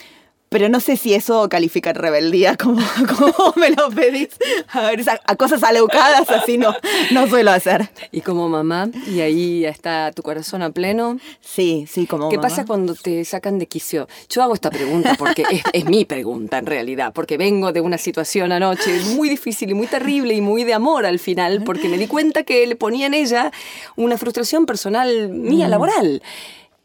pero 0.53 0.69
no 0.69 0.81
sé 0.81 0.97
si 0.97 1.15
eso 1.15 1.49
califica 1.49 1.93
rebeldía 1.93 2.57
como, 2.63 2.83
como 3.09 3.55
me 3.57 3.71
lo 3.71 3.91
pedís. 3.91 4.29
A 4.69 4.83
ver, 4.83 5.03
a 5.25 5.37
cosas 5.37 5.63
aleucadas 5.63 6.31
así 6.31 6.59
no, 6.59 6.75
no 7.11 7.27
suelo 7.27 7.51
hacer. 7.51 7.89
Y 8.13 8.21
como 8.21 8.49
mamá, 8.49 8.91
y 9.07 9.21
ahí 9.21 9.65
está 9.65 10.13
tu 10.13 10.23
corazón 10.23 10.63
a 10.63 10.71
pleno. 10.71 11.19
Sí, 11.41 11.87
sí, 11.91 12.07
como 12.07 12.29
¿Qué 12.29 12.37
mamá. 12.37 12.49
pasa 12.49 12.67
cuando 12.67 12.95
te 12.95 13.25
sacan 13.25 13.59
de 13.59 13.67
quicio? 13.67 14.07
Yo 14.29 14.43
hago 14.43 14.55
esta 14.55 14.71
pregunta 14.71 15.15
porque 15.19 15.45
es, 15.51 15.63
es 15.73 15.85
mi 15.87 16.05
pregunta 16.05 16.59
en 16.59 16.67
realidad, 16.67 17.13
porque 17.15 17.39
vengo 17.39 17.73
de 17.73 17.81
una 17.81 17.99
situación 17.99 18.53
anoche 18.53 19.01
muy 19.15 19.29
difícil 19.31 19.71
y 19.71 19.75
muy 19.75 19.87
terrible 19.87 20.35
y 20.35 20.41
muy 20.43 20.65
de 20.65 20.75
amor 20.75 21.07
al 21.07 21.19
final, 21.19 21.63
porque 21.65 21.89
me 21.89 21.97
di 21.97 22.07
cuenta 22.07 22.43
que 22.43 22.67
le 22.67 22.77
ponía 22.77 23.07
en 23.07 23.15
ella 23.15 23.51
una 23.97 24.19
frustración 24.19 24.67
personal 24.67 25.31
mía, 25.31 25.69
laboral. 25.69 26.23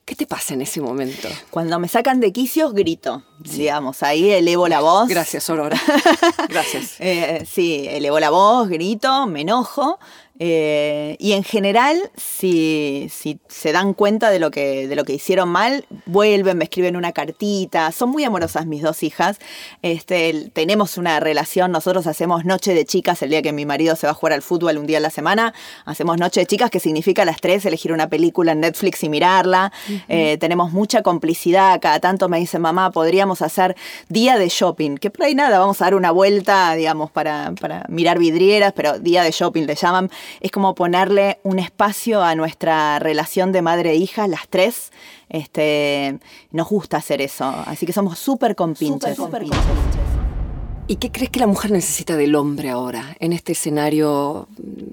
¿Qué 0.07 0.15
te 0.15 0.25
pasa 0.25 0.53
en 0.53 0.61
ese 0.61 0.79
momento? 0.79 1.27
Cuando 1.49 1.77
me 1.79 1.89
sacan 1.89 2.21
de 2.21 2.31
quicios, 2.31 2.73
grito, 2.73 3.23
digamos, 3.39 4.03
ahí 4.03 4.31
elevo 4.31 4.69
la 4.69 4.79
voz. 4.79 5.09
Gracias, 5.09 5.49
Aurora. 5.49 5.77
Gracias. 6.47 6.95
Eh, 6.99 7.45
sí, 7.45 7.85
elevo 7.89 8.17
la 8.17 8.29
voz, 8.29 8.69
grito, 8.69 9.27
me 9.27 9.41
enojo. 9.41 9.99
Eh, 10.39 11.15
y 11.20 11.34
en 11.34 11.44
general, 11.44 11.98
si, 12.15 13.08
si 13.12 13.39
se 13.48 13.72
dan 13.72 13.94
cuenta 13.94 14.29
de 14.29 14.39
lo, 14.39 14.51
que, 14.51 14.88
de 14.88 14.96
lo 14.96 15.03
que 15.03 15.13
hicieron 15.13 15.50
mal, 15.50 15.86
vuelven, 16.06 16.58
me 16.58 16.65
escriben 16.65 16.96
una 16.96 17.12
cartita. 17.12 17.91
Son 17.91 18.10
muy 18.10 18.24
amorosas 18.24 18.65
mis 18.65 18.82
dos 18.82 19.03
hijas. 19.03 19.39
Este, 19.82 20.50
tenemos 20.53 20.98
una 20.98 21.20
relación, 21.20 21.72
nosotros 21.72 22.08
hacemos 22.08 22.46
noche 22.46 22.74
de 22.74 22.86
chicas 22.86 23.22
el 23.22 23.32
día 23.32 23.41
que 23.41 23.51
mi 23.51 23.65
marido 23.65 23.96
se 23.96 24.08
va 24.08 24.12
a 24.12 24.13
jugar 24.13 24.34
al 24.34 24.41
fútbol 24.41 24.77
un 24.77 24.86
día 24.86 25.00
a 25.00 25.01
la 25.01 25.10
semana. 25.10 25.53
Hacemos 25.86 26.17
noche 26.17 26.41
de 26.41 26.46
chicas, 26.46 26.70
que 26.70 26.79
significa 26.79 27.24
a 27.24 27.25
las 27.25 27.41
tres 27.41 27.65
elegir 27.65 27.91
una 27.91 28.10
película 28.10 28.51
en 28.51 28.60
Netflix 28.60 29.03
y 29.03 29.10
mirarla. 29.10 29.72
Eh, 30.08 30.38
tenemos 30.39 30.72
mucha 30.72 31.01
complicidad. 31.01 31.79
Cada 31.82 32.00
tanto 32.00 32.29
me 32.29 32.38
dicen, 32.39 32.62
mamá, 32.62 32.91
podríamos 32.91 33.41
hacer 33.41 33.75
día 34.10 34.38
de 34.38 34.50
shopping. 34.50 34.98
Que 34.98 35.10
por 35.10 35.25
ahí 35.25 35.36
nada, 35.36 35.60
vamos 35.60 35.82
a 35.82 35.86
dar 35.86 35.96
una 35.96 36.12
vuelta, 36.12 36.74
digamos, 36.75 37.10
para, 37.12 37.53
para 37.60 37.86
mirar 37.89 38.20
vidrieras, 38.20 38.74
pero 38.74 39.00
día 39.00 39.24
de 39.24 39.32
shopping 39.32 39.63
le 39.63 39.75
llaman. 39.75 40.12
Es 40.41 40.51
como 40.51 40.75
ponerle 40.75 41.39
un 41.43 41.60
espacio 41.60 42.24
a 42.24 42.36
nuestra 42.36 43.00
relación 43.00 43.51
de 43.51 43.62
madre 43.62 43.91
e 43.91 43.96
hija, 43.96 44.27
las 44.27 44.48
tres. 44.48 44.91
Este, 45.29 46.19
nos 46.51 46.69
gusta 46.69 46.98
hacer 46.98 47.22
eso. 47.22 47.46
Así 47.65 47.86
que 47.86 47.93
somos 47.93 48.19
súper 48.19 48.55
compinches. 48.55 49.17
¿Y 50.89 50.96
qué 50.96 51.12
crees 51.12 51.29
que 51.29 51.41
la 51.41 51.48
mujer 51.48 51.72
necesita 51.72 52.15
del 52.15 52.34
hombre 52.36 52.69
ahora, 52.69 53.17
en 53.19 53.34
este 53.34 53.51
escenario 53.51 54.48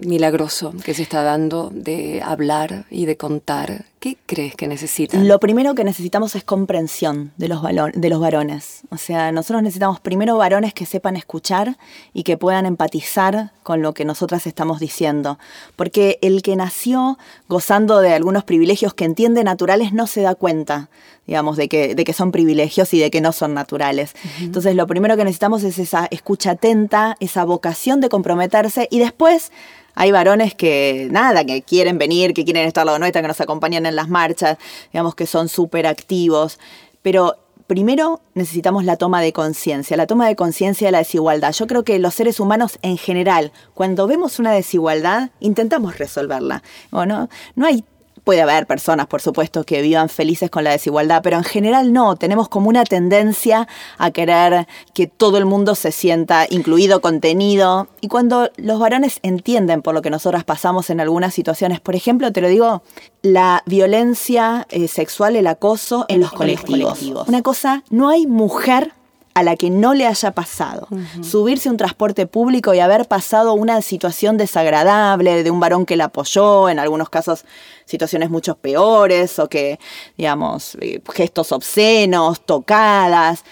milagroso 0.04 0.74
que 0.84 0.92
se 0.92 1.02
está 1.02 1.22
dando 1.22 1.70
de 1.72 2.20
hablar 2.20 2.84
y 2.90 3.06
de 3.06 3.16
contar? 3.16 3.84
¿Qué 4.04 4.18
crees 4.26 4.54
que 4.54 4.68
necesita? 4.68 5.16
Lo 5.16 5.40
primero 5.40 5.74
que 5.74 5.82
necesitamos 5.82 6.36
es 6.36 6.44
comprensión 6.44 7.32
de 7.38 7.48
los, 7.48 7.62
de 7.94 8.10
los 8.10 8.20
varones. 8.20 8.82
O 8.90 8.98
sea, 8.98 9.32
nosotros 9.32 9.62
necesitamos 9.62 9.98
primero 9.98 10.36
varones 10.36 10.74
que 10.74 10.84
sepan 10.84 11.16
escuchar 11.16 11.78
y 12.12 12.22
que 12.22 12.36
puedan 12.36 12.66
empatizar 12.66 13.52
con 13.62 13.80
lo 13.80 13.94
que 13.94 14.04
nosotras 14.04 14.46
estamos 14.46 14.78
diciendo. 14.78 15.38
Porque 15.74 16.18
el 16.20 16.42
que 16.42 16.54
nació 16.54 17.16
gozando 17.48 18.00
de 18.00 18.12
algunos 18.12 18.44
privilegios 18.44 18.92
que 18.92 19.06
entiende 19.06 19.42
naturales 19.42 19.94
no 19.94 20.06
se 20.06 20.20
da 20.20 20.34
cuenta, 20.34 20.90
digamos, 21.26 21.56
de 21.56 21.70
que, 21.70 21.94
de 21.94 22.04
que 22.04 22.12
son 22.12 22.30
privilegios 22.30 22.92
y 22.92 23.00
de 23.00 23.10
que 23.10 23.22
no 23.22 23.32
son 23.32 23.54
naturales. 23.54 24.12
Entonces, 24.38 24.76
lo 24.76 24.86
primero 24.86 25.16
que 25.16 25.24
necesitamos 25.24 25.64
es 25.64 25.78
esa 25.78 26.08
escucha 26.10 26.50
atenta, 26.50 27.16
esa 27.20 27.44
vocación 27.44 28.02
de 28.02 28.10
comprometerse 28.10 28.86
y 28.90 28.98
después 28.98 29.50
hay 29.94 30.12
varones 30.12 30.54
que, 30.54 31.08
nada, 31.10 31.44
que 31.44 31.62
quieren 31.62 31.98
venir, 31.98 32.34
que 32.34 32.44
quieren 32.44 32.66
estar 32.66 32.82
al 32.82 32.86
lado 32.86 32.98
nuestra, 32.98 33.22
que 33.22 33.28
nos 33.28 33.40
acompañan 33.40 33.86
en 33.86 33.96
las 33.96 34.08
marchas, 34.08 34.58
digamos 34.92 35.14
que 35.14 35.26
son 35.26 35.48
súper 35.48 35.86
activos. 35.86 36.58
Pero 37.02 37.36
primero 37.66 38.20
necesitamos 38.34 38.84
la 38.84 38.96
toma 38.96 39.20
de 39.20 39.32
conciencia, 39.32 39.96
la 39.96 40.06
toma 40.06 40.28
de 40.28 40.36
conciencia 40.36 40.88
de 40.88 40.92
la 40.92 40.98
desigualdad. 40.98 41.52
Yo 41.52 41.66
creo 41.66 41.84
que 41.84 41.98
los 41.98 42.14
seres 42.14 42.40
humanos 42.40 42.78
en 42.82 42.96
general, 42.96 43.52
cuando 43.74 44.06
vemos 44.06 44.38
una 44.38 44.52
desigualdad, 44.52 45.30
intentamos 45.40 45.98
resolverla. 45.98 46.62
Bueno, 46.90 47.28
no 47.54 47.66
hay 47.66 47.84
Puede 48.24 48.40
haber 48.40 48.66
personas, 48.66 49.06
por 49.06 49.20
supuesto, 49.20 49.64
que 49.64 49.82
vivan 49.82 50.08
felices 50.08 50.50
con 50.50 50.64
la 50.64 50.70
desigualdad, 50.70 51.20
pero 51.22 51.36
en 51.36 51.44
general 51.44 51.92
no. 51.92 52.16
Tenemos 52.16 52.48
como 52.48 52.70
una 52.70 52.84
tendencia 52.84 53.68
a 53.98 54.10
querer 54.10 54.66
que 54.94 55.06
todo 55.06 55.36
el 55.36 55.44
mundo 55.44 55.74
se 55.74 55.92
sienta 55.92 56.46
incluido, 56.48 57.02
contenido. 57.02 57.88
Y 58.00 58.08
cuando 58.08 58.50
los 58.56 58.80
varones 58.80 59.20
entienden 59.22 59.82
por 59.82 59.94
lo 59.94 60.00
que 60.00 60.08
nosotras 60.08 60.42
pasamos 60.42 60.88
en 60.88 61.00
algunas 61.00 61.34
situaciones, 61.34 61.80
por 61.80 61.94
ejemplo, 61.94 62.32
te 62.32 62.40
lo 62.40 62.48
digo, 62.48 62.82
la 63.20 63.62
violencia 63.66 64.66
eh, 64.70 64.88
sexual, 64.88 65.36
el 65.36 65.46
acoso 65.46 66.06
en 66.08 66.20
los 66.20 66.32
colectivos. 66.32 67.02
Una 67.26 67.42
cosa, 67.42 67.82
no 67.90 68.08
hay 68.08 68.26
mujer 68.26 68.92
a 69.34 69.42
la 69.42 69.56
que 69.56 69.68
no 69.68 69.94
le 69.94 70.06
haya 70.06 70.30
pasado. 70.30 70.86
Subirse 71.20 71.68
a 71.68 71.72
un 71.72 71.76
transporte 71.76 72.26
público 72.26 72.72
y 72.72 72.78
haber 72.78 73.06
pasado 73.06 73.52
una 73.54 73.82
situación 73.82 74.36
desagradable 74.36 75.42
de 75.42 75.50
un 75.50 75.58
varón 75.58 75.86
que 75.86 75.96
la 75.96 76.04
apoyó, 76.04 76.68
en 76.68 76.78
algunos 76.78 77.10
casos 77.10 77.44
situaciones 77.84 78.30
mucho 78.30 78.54
peores, 78.54 79.38
o 79.40 79.48
que, 79.48 79.80
digamos, 80.16 80.76
eh, 80.80 81.02
gestos 81.12 81.50
obscenos, 81.50 82.46
tocadas, 82.46 83.44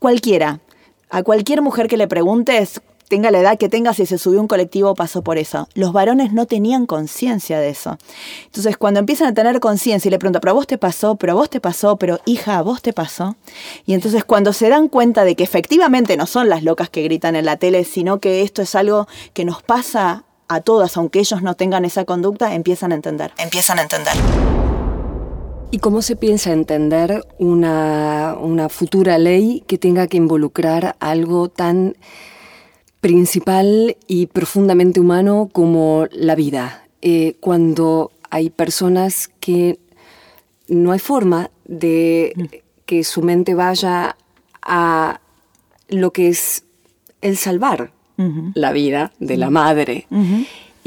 cualquiera. 0.00 0.58
A 1.08 1.22
cualquier 1.22 1.62
mujer 1.62 1.86
que 1.86 1.96
le 1.96 2.08
preguntes, 2.08 2.82
tenga 3.08 3.30
la 3.30 3.40
edad 3.40 3.58
que 3.58 3.68
tenga, 3.68 3.94
si 3.94 4.06
se 4.06 4.18
subió 4.18 4.38
a 4.38 4.42
un 4.42 4.48
colectivo 4.48 4.94
pasó 4.94 5.22
por 5.22 5.38
eso. 5.38 5.68
Los 5.74 5.92
varones 5.92 6.32
no 6.32 6.46
tenían 6.46 6.86
conciencia 6.86 7.58
de 7.58 7.70
eso. 7.70 7.98
Entonces, 8.44 8.76
cuando 8.76 9.00
empiezan 9.00 9.28
a 9.28 9.34
tener 9.34 9.60
conciencia 9.60 10.08
y 10.08 10.10
le 10.10 10.18
preguntan, 10.18 10.40
pero 10.40 10.52
a 10.52 10.54
vos 10.54 10.66
te 10.66 10.78
pasó, 10.78 11.16
pero 11.16 11.32
a 11.32 11.36
vos 11.36 11.50
te 11.50 11.60
pasó, 11.60 11.96
pero 11.96 12.20
hija, 12.26 12.58
a 12.58 12.62
vos 12.62 12.82
te 12.82 12.92
pasó. 12.92 13.36
Y 13.86 13.94
entonces 13.94 14.24
cuando 14.24 14.52
se 14.52 14.68
dan 14.68 14.88
cuenta 14.88 15.24
de 15.24 15.34
que 15.34 15.44
efectivamente 15.44 16.16
no 16.16 16.26
son 16.26 16.48
las 16.48 16.62
locas 16.62 16.90
que 16.90 17.02
gritan 17.02 17.36
en 17.36 17.46
la 17.46 17.56
tele, 17.56 17.84
sino 17.84 18.20
que 18.20 18.42
esto 18.42 18.62
es 18.62 18.74
algo 18.74 19.08
que 19.32 19.44
nos 19.44 19.62
pasa 19.62 20.24
a 20.48 20.60
todas, 20.60 20.96
aunque 20.96 21.20
ellos 21.20 21.42
no 21.42 21.54
tengan 21.54 21.84
esa 21.84 22.04
conducta, 22.04 22.54
empiezan 22.54 22.92
a 22.92 22.94
entender. 22.94 23.32
Empiezan 23.38 23.78
a 23.78 23.82
entender. 23.82 24.14
¿Y 25.70 25.78
cómo 25.78 26.00
se 26.00 26.16
piensa 26.16 26.52
entender 26.52 27.26
una, 27.38 28.36
una 28.40 28.70
futura 28.70 29.18
ley 29.18 29.62
que 29.66 29.76
tenga 29.76 30.06
que 30.06 30.16
involucrar 30.16 30.96
algo 30.98 31.50
tan 31.50 31.94
principal 33.00 33.96
y 34.06 34.26
profundamente 34.26 35.00
humano 35.00 35.48
como 35.52 36.06
la 36.12 36.34
vida? 36.34 36.84
Eh, 37.02 37.36
cuando 37.40 38.10
hay 38.30 38.50
personas 38.50 39.30
que 39.40 39.78
no 40.68 40.92
hay 40.92 40.98
forma 40.98 41.50
de 41.64 42.62
que 42.86 43.04
su 43.04 43.22
mente 43.22 43.54
vaya 43.54 44.16
a 44.62 45.20
lo 45.88 46.12
que 46.12 46.28
es 46.28 46.64
el 47.20 47.36
salvar 47.36 47.92
la 48.54 48.72
vida 48.72 49.12
de 49.20 49.36
la 49.36 49.48
madre. 49.48 50.06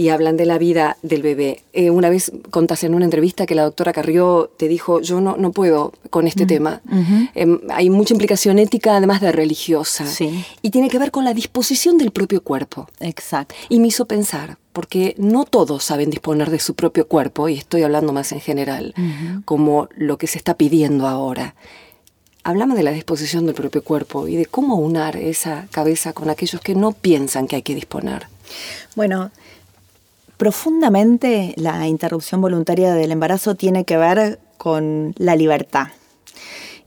Y 0.02 0.10
hablan 0.10 0.36
de 0.36 0.48
la 0.48 0.58
vida 0.58 0.98
del 1.04 1.22
bebé. 1.22 1.62
Eh, 1.74 1.92
una 1.92 2.10
vez 2.10 2.32
contaste 2.50 2.88
en 2.88 2.96
una 2.96 3.06
entrevista 3.06 3.46
que 3.46 3.54
la 3.54 3.62
doctora 3.62 3.94
Carrió 3.94 4.50
te 4.58 4.68
dijo, 4.68 5.00
yo 5.00 5.22
no, 5.22 5.38
no 5.38 5.52
puedo 5.52 5.94
con 6.10 6.26
este 6.26 6.48
tema. 6.48 6.82
Em, 7.36 7.60
hay 7.70 7.92
mucha 7.92 8.16
implicación 8.16 8.58
ética, 8.58 8.98
además 8.98 9.22
de 9.22 9.32
religiosa. 9.32 10.08
Sí. 10.08 10.44
Y 10.64 10.72
tiene 10.72 10.90
que 10.90 10.98
ver 10.98 11.12
con 11.12 11.24
la 11.24 11.36
disposición 11.36 12.00
del 12.00 12.10
propio 12.10 12.42
cuerpo. 12.42 12.90
Exacto. 13.00 13.54
Y 13.70 13.80
me 13.80 13.90
hizo 13.90 14.06
pensar, 14.06 14.58
porque 14.74 15.14
no 15.20 15.46
todos 15.46 15.84
saben 15.84 16.10
disponer 16.10 16.50
de 16.50 16.58
su 16.58 16.74
propio 16.74 17.08
cuerpo, 17.08 17.48
y 17.48 17.60
estoy 17.60 17.84
hablando 17.84 18.12
más 18.12 18.32
en 18.32 18.40
general, 18.40 18.96
como 19.46 19.88
lo 19.96 20.18
que 20.18 20.26
se 20.26 20.40
está 20.40 20.56
pidiendo 20.56 21.08
ahora. 21.08 21.54
Hablamos 22.44 22.76
de 22.76 22.82
la 22.82 22.92
disposición 22.92 23.46
del 23.46 23.54
propio 23.54 23.84
cuerpo 23.84 24.28
y 24.28 24.36
de 24.36 24.48
cómo 24.48 24.78
unar 24.78 25.16
esa 25.16 25.68
cabeza 25.70 26.14
con 26.14 26.32
aquellos 26.32 26.60
que 26.60 26.74
no 26.74 26.92
piensan 26.92 27.48
que 27.48 27.58
hay 27.58 27.62
que 27.62 27.76
disponer. 27.76 28.26
Bueno, 28.96 29.32
profundamente 30.42 31.54
la 31.56 31.88
interrupción 31.88 32.42
voluntaria 32.42 32.96
del 32.96 33.12
embarazo 33.12 33.54
tiene 33.54 33.86
que 33.86 33.96
ver 33.98 34.40
con 34.58 35.14
la 35.20 35.36
libertad. 35.36 35.90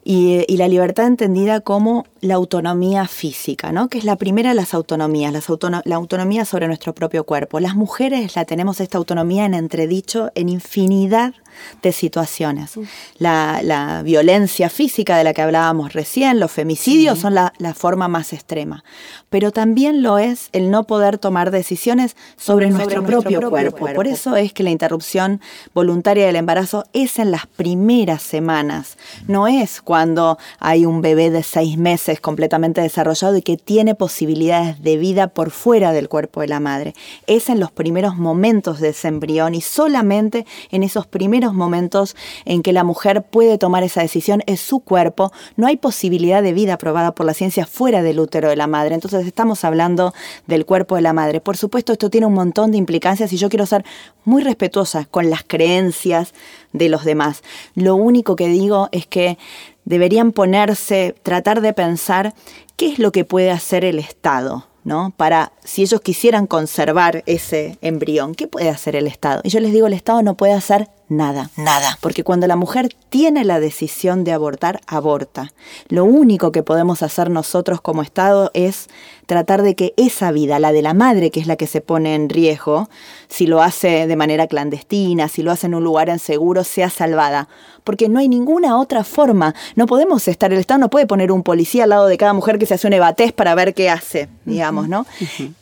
Y, 0.03 0.45
la 0.57 0.67
libertad 0.67 1.07
entendida 1.07 1.61
como 1.61 2.05
la 2.25 2.35
autonomía 2.37 3.07
física, 3.07 3.71
¿no? 3.71 3.89
que 3.89 3.99
es 3.99 4.05
la 4.05 4.17
primera 4.17 4.49
de 4.49 4.55
las 4.55 4.73
autonomías, 4.73 5.31
las 5.33 5.49
autono- 5.51 5.83
la 5.85 5.97
autonomía 5.97 6.45
sobre 6.47 6.67
nuestro 6.69 6.95
propio 6.95 7.25
cuerpo. 7.25 7.61
Las 7.61 7.77
mujeres 7.77 8.35
la 8.35 8.47
tenemos 8.47 8.81
esta 8.81 8.97
autonomía 8.97 9.45
en 9.45 9.53
entredicho 9.53 10.31
en 10.35 10.49
infinidad 10.49 11.35
de 11.83 11.93
situaciones. 11.93 12.73
La, 13.19 13.61
la 13.63 14.03
violencia 14.03 14.69
física 14.71 15.17
de 15.17 15.25
la 15.25 15.35
que 15.35 15.43
hablábamos 15.43 15.93
recién, 15.93 16.41
los 16.41 16.51
femicidios 16.51 17.19
son 17.21 17.35
la, 17.35 17.53
la 17.59 17.75
forma 17.75 18.09
más 18.09 18.33
extrema, 18.33 18.83
pero 19.31 19.53
también 19.53 20.03
lo 20.03 20.19
es 20.19 20.49
el 20.53 20.71
no 20.71 20.85
poder 20.85 21.19
tomar 21.19 21.51
decisiones 21.53 22.17
sobre, 22.37 22.71
nuestro, 22.71 23.05
propio, 23.05 23.51
cuerpo. 23.51 23.87
Por 23.95 24.07
eso 24.09 24.35
es 24.35 24.53
que 24.53 24.65
la 24.65 24.71
interrupción 24.71 25.41
voluntaria 25.75 26.27
del 26.27 26.37
embarazo 26.37 26.87
es 26.93 27.19
en 27.21 27.31
las 27.31 27.47
primeras 27.47 28.23
semanas, 28.23 28.97
no 29.29 29.47
es 29.47 29.81
cuando 29.81 30.39
hay 30.59 30.87
un 30.87 31.03
bebé 31.03 31.31
de 31.31 31.43
seis 31.45 31.77
meses 31.79 32.14
completamente 32.21 32.81
desarrollado 32.81 33.37
y 33.37 33.43
que 33.43 33.57
tiene 33.57 33.95
posibilidades 33.95 34.83
de 34.83 34.97
vida 34.97 35.29
por 35.29 35.51
fuera 35.51 35.93
del 35.93 36.09
cuerpo 36.09 36.41
de 36.41 36.49
la 36.49 36.61
madre. 36.61 36.95
Es 37.27 37.49
en 37.49 37.61
los 37.61 37.71
primeros 37.71 38.17
momentos 38.17 38.81
de 38.81 38.91
ese 38.91 39.09
embrión 39.09 39.55
y 39.55 39.61
solamente 39.61 40.47
en 40.71 40.83
esos 40.83 41.07
primeros 41.07 41.55
momentos 41.55 42.17
en 42.45 42.63
que 42.63 42.73
la 42.73 42.85
mujer 42.85 43.23
puede 43.23 43.59
tomar 43.59 43.83
esa 43.83 44.03
decisión, 44.03 44.43
es 44.47 44.61
su 44.61 44.81
cuerpo, 44.81 45.33
no 45.57 45.67
hay 45.67 45.77
posibilidad 45.77 46.43
de 46.43 46.53
vida 46.53 46.75
aprobada 46.75 47.15
por 47.15 47.27
la 47.27 47.35
ciencia 47.35 47.67
fuera 47.67 48.03
del 48.03 48.21
útero 48.21 48.49
de 48.49 48.57
la 48.57 48.67
madre. 48.67 48.95
Entonces 48.95 49.27
estamos 49.27 49.65
hablando 49.65 50.15
del 50.47 50.67
cuerpo 50.67 50.97
de 50.97 51.03
la 51.03 51.13
madre. 51.13 51.41
Por 51.41 51.57
supuesto, 51.57 51.93
esto 51.93 52.11
tiene 52.11 52.27
un 52.27 52.35
montón 52.35 52.71
de 52.71 52.79
implicancias 52.79 53.33
y 53.33 53.37
yo 53.37 53.49
quiero 53.49 53.67
ser 53.67 53.85
muy 54.25 54.43
respetuosa 54.43 55.07
con 55.07 55.31
las 55.31 55.45
creencias 55.45 56.35
de 56.73 56.89
los 56.89 57.05
demás. 57.05 57.43
Lo 57.75 57.95
único 57.95 58.37
que 58.37 58.49
digo 58.49 58.89
es 58.93 59.07
que 59.07 59.39
deberían 59.85 60.33
ponerse, 60.33 61.15
tratar 61.23 61.61
de 61.61 61.73
pensar 61.73 62.35
qué 62.77 62.93
es 62.93 62.99
lo 62.99 63.13
que 63.13 63.25
puede 63.25 63.51
hacer 63.51 63.85
el 63.85 63.99
Estado, 63.99 64.67
¿no? 64.85 65.13
Para, 65.17 65.53
si 65.63 65.83
ellos 65.83 66.01
quisieran 66.01 66.47
conservar 66.47 67.23
ese 67.27 67.79
embrión, 67.81 68.35
¿qué 68.35 68.47
puede 68.47 68.69
hacer 68.69 68.97
el 68.97 69.07
Estado? 69.07 69.41
Y 69.45 69.51
yo 69.51 69.61
les 69.61 69.73
digo, 69.73 69.87
el 69.87 69.93
Estado 69.93 70.23
no 70.23 70.37
puede 70.37 70.53
hacer 70.55 70.89
nada. 71.09 71.51
Nada. 71.57 71.99
Porque 72.01 72.25
cuando 72.25 72.47
la 72.47 72.57
mujer 72.57 72.95
tiene 73.09 73.45
la 73.45 73.61
decisión 73.61 74.25
de 74.25 74.33
abortar, 74.33 74.81
aborta. 74.87 75.53
Lo 75.89 76.05
único 76.05 76.53
que 76.53 76.63
podemos 76.63 77.03
hacer 77.03 77.31
nosotros 77.31 77.81
como 77.81 78.03
Estado 78.03 78.51
es 78.55 78.89
tratar 79.27 79.63
de 79.63 79.75
que 79.75 79.95
esa 79.97 80.33
vida, 80.33 80.59
la 80.59 80.73
de 80.73 80.83
la 80.83 80.95
madre, 80.95 81.31
que 81.31 81.41
es 81.41 81.47
la 81.47 81.57
que 81.57 81.67
se 81.67 81.81
pone 81.81 82.15
en 82.15 82.29
riesgo, 82.29 82.89
si 83.29 83.47
lo 83.47 83.63
hace 83.63 84.07
de 84.07 84.17
manera 84.17 84.47
clandestina, 84.47 85.29
si 85.29 85.43
lo 85.43 85.51
hace 85.51 85.67
en 85.67 85.75
un 85.75 85.85
lugar 85.85 86.09
inseguro, 86.09 86.65
sea 86.65 86.91
salvada. 86.91 87.49
Porque 87.85 88.09
no 88.09 88.19
hay 88.19 88.29
ninguna 88.29 88.79
otra 88.79 89.05
forma. 89.05 89.55
No 89.77 89.87
podemos 89.87 90.27
estar, 90.29 90.53
el 90.53 90.59
Estado 90.59 90.81
no 90.81 90.91
puede 90.91 91.07
poner 91.07 91.33
un 91.33 91.43
policía 91.43 91.85
al 91.85 91.91
lado 91.91 92.07
de 92.07 92.19
cada 92.19 92.33
mujer 92.33 92.59
que 92.59 92.67
se 92.67 92.75
hace 92.75 92.87
un 92.87 92.93
ebatés 92.93 93.33
para 93.33 93.55
ver 93.55 93.75
qué 93.75 93.91
hace, 93.91 94.29
digamos, 94.45 94.89
¿no? 94.89 95.07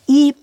Y 0.07 0.35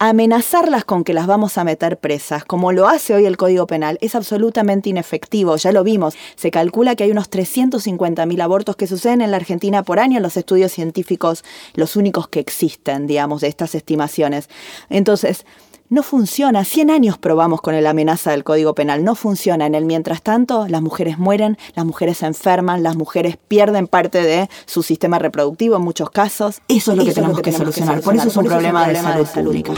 amenazarlas 0.00 0.86
con 0.86 1.04
que 1.04 1.12
las 1.12 1.26
vamos 1.26 1.58
a 1.58 1.64
meter 1.64 1.98
presas, 1.98 2.46
como 2.46 2.72
lo 2.72 2.88
hace 2.88 3.14
hoy 3.14 3.26
el 3.26 3.36
Código 3.36 3.66
Penal, 3.66 3.98
es 4.00 4.14
absolutamente 4.14 4.88
inefectivo. 4.88 5.56
Ya 5.56 5.72
lo 5.72 5.84
vimos. 5.84 6.16
Se 6.36 6.50
calcula 6.50 6.96
que 6.96 7.04
hay 7.04 7.10
unos 7.10 7.30
350.000 7.30 8.42
abortos 8.42 8.76
que 8.76 8.86
suceden 8.86 9.20
en 9.20 9.30
la 9.30 9.36
Argentina 9.36 9.82
por 9.82 10.00
año 10.00 10.16
en 10.16 10.22
los 10.22 10.38
estudios 10.38 10.72
científicos, 10.72 11.44
los 11.74 11.96
únicos 11.96 12.28
que 12.28 12.40
existen, 12.40 13.06
digamos, 13.06 13.42
de 13.42 13.48
estas 13.48 13.74
estimaciones. 13.74 14.48
Entonces, 14.88 15.44
no 15.90 16.04
funciona. 16.04 16.64
100 16.64 16.90
años 16.90 17.18
probamos 17.18 17.60
con 17.60 17.80
la 17.80 17.90
amenaza 17.90 18.30
del 18.30 18.44
Código 18.44 18.74
Penal. 18.74 19.04
No 19.04 19.14
funciona. 19.14 19.66
En 19.66 19.74
el 19.74 19.84
mientras 19.84 20.22
tanto, 20.22 20.66
las 20.68 20.80
mujeres 20.80 21.18
mueren, 21.18 21.58
las 21.74 21.84
mujeres 21.84 22.18
se 22.18 22.26
enferman, 22.26 22.82
las 22.82 22.96
mujeres 22.96 23.36
pierden 23.48 23.88
parte 23.88 24.22
de 24.22 24.48
su 24.66 24.82
sistema 24.82 25.18
reproductivo 25.18 25.76
en 25.76 25.82
muchos 25.82 26.10
casos. 26.10 26.62
Eso 26.68 26.92
es 26.92 26.98
lo 26.98 27.04
que, 27.04 27.12
tenemos, 27.12 27.42
que, 27.42 27.52
solucionar. 27.52 28.00
Por 28.00 28.14
eso 28.14 28.28
es 28.28 28.36
un 28.36 28.44
problema, 28.46 28.88
de, 28.88 28.96
salud 28.96 29.26
pública. 29.26 29.72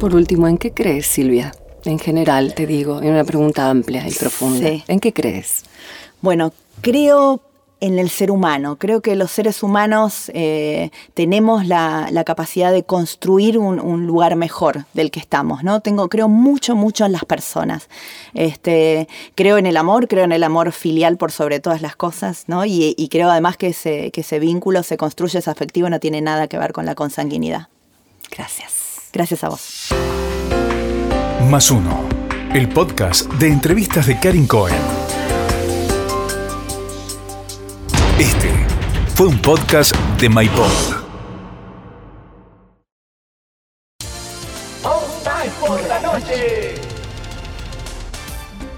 Por 0.00 0.14
último, 0.14 0.48
¿en 0.48 0.58
qué 0.58 0.72
crees, 0.72 1.06
Silvia? 1.06 1.54
En 1.84 2.00
general, 2.00 2.54
te 2.54 2.66
digo, 2.66 3.00
en 3.00 3.10
una 3.10 3.24
pregunta 3.24 3.70
amplia 3.70 4.06
y 4.08 4.12
profunda. 4.12 4.68
¿En 4.88 4.98
qué 4.98 5.12
crees? 5.12 5.62
Bueno, 6.20 6.52
creo 6.80 7.40
en 7.80 7.98
el 7.98 8.08
ser 8.08 8.30
humano. 8.30 8.76
Creo 8.76 9.02
que 9.02 9.16
los 9.16 9.30
seres 9.30 9.62
humanos 9.62 10.30
eh, 10.34 10.90
tenemos 11.14 11.66
la, 11.66 12.10
capacidad 12.24 12.72
de 12.72 12.82
construir 12.82 13.58
un, 13.58 14.06
lugar 14.06 14.36
mejor 14.36 14.86
del 14.94 15.10
que 15.10 15.20
estamos, 15.20 15.62
¿no? 15.62 15.80
Tengo, 15.80 16.08
creo 16.08 16.28
mucho, 16.28 16.74
mucho 16.74 17.04
en 17.04 17.12
las 17.12 17.24
personas. 17.24 17.88
Este, 18.34 19.08
creo 19.34 19.58
en 19.58 19.66
el 19.66 19.76
amor, 19.76 20.08
creo 20.08 20.24
en 20.24 20.32
el 20.32 20.42
amor 20.42 20.72
filial 20.72 21.16
por 21.16 21.32
sobre 21.32 21.60
todas 21.60 21.82
las 21.82 21.96
cosas, 21.96 22.44
¿no? 22.46 22.64
Y, 22.64 23.08
creo 23.10 23.30
además 23.30 23.56
que 23.56 23.68
ese, 23.68 24.10
que 24.10 24.22
ese 24.22 24.38
vínculo 24.38 24.82
se 24.82 24.96
construye, 24.96 25.38
ese 25.38 25.50
afectivo, 25.50 25.88
no 25.88 26.00
tiene 26.00 26.20
nada 26.20 26.48
que 26.48 26.58
ver 26.58 26.72
con 26.72 26.86
la 26.86 26.94
consanguinidad. 26.94 27.68
Gracias. 28.30 29.10
Gracias 29.12 29.44
a 29.44 29.48
vos. 29.48 29.88
Más 31.48 31.70
uno. 31.70 32.08
El 32.52 32.68
podcast 32.68 33.30
de 33.34 33.48
entrevistas 33.48 34.06
de 34.06 34.18
Karin 34.18 34.46
Cohen. 34.46 35.05
Este 38.18 38.50
fue 39.14 39.26
un 39.26 39.38
podcast 39.42 39.94
de 40.18 40.30
MyPod. 40.30 41.04
por 45.60 45.82
la 45.86 46.00
noche. 46.00 46.74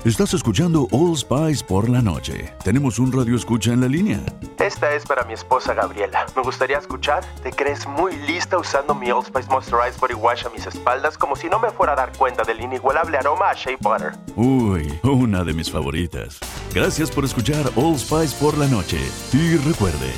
Estás 0.05 0.35
escuchando 0.35 0.89
All 0.91 1.17
Spice 1.17 1.65
por 1.65 1.89
la 1.89 2.03
noche. 2.03 2.53
Tenemos 2.65 2.99
un 2.99 3.13
radio 3.13 3.37
escucha 3.37 3.73
en 3.73 3.81
la 3.81 3.89
línea. 3.89 4.21
Esta 4.59 4.93
es 4.93 5.07
para 5.07 5.25
mi 5.25 5.35
esposa 5.35 5.73
Gabriela. 5.73 6.27
Me 6.35 6.43
gustaría 6.43 6.79
escuchar. 6.79 7.25
¿Te 7.43 7.53
crees 7.53 7.87
muy 7.87 8.17
lista 8.27 8.59
usando 8.59 8.95
mi 8.95 9.11
All 9.11 9.25
Spice 9.25 9.49
Moisturized 9.49 10.01
Body 10.01 10.15
Wash 10.15 10.47
a 10.47 10.51
mis 10.51 10.67
espaldas 10.67 11.17
como 11.17 11.37
si 11.37 11.49
no 11.49 11.59
me 11.59 11.71
fuera 11.71 11.93
a 11.93 11.97
dar 11.97 12.13
cuenta 12.17 12.43
del 12.43 12.61
inigualable 12.61 13.19
aroma 13.19 13.51
a 13.51 13.55
Shea 13.55 13.77
Butter? 13.81 14.13
Uy, 14.35 14.99
una 15.05 15.45
de 15.45 15.53
mis 15.53 15.71
favoritas. 15.71 16.41
Gracias 16.75 17.11
por 17.11 17.25
escuchar 17.25 17.71
All 17.77 17.99
Spice 17.99 18.37
por 18.39 18.57
la 18.59 18.67
noche. 18.69 18.99
Y 19.33 19.57
recuerde. 19.57 20.13